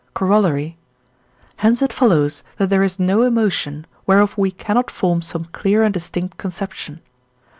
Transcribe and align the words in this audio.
Corollary. 0.15 0.77
Hence 1.57 1.83
it 1.83 1.93
follows 1.93 2.41
that 2.57 2.71
there 2.71 2.81
is 2.81 2.97
no 2.97 3.21
emotion, 3.21 3.85
whereof 4.07 4.35
we 4.35 4.49
cannot 4.49 4.89
form 4.89 5.21
some 5.21 5.45
clear 5.53 5.83
and 5.83 5.93
distinct 5.93 6.39
conception. 6.39 7.01